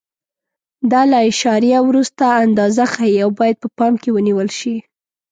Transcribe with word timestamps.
دا 0.91 1.01
له 1.11 1.17
اعشاریه 1.25 1.79
وروسته 1.83 2.23
اندازه 2.45 2.83
ښیي 2.93 3.17
او 3.25 3.29
باید 3.39 3.55
په 3.63 3.67
پام 3.77 3.93
کې 4.01 4.09
ونیول 4.15 4.49
شي. 4.59 4.75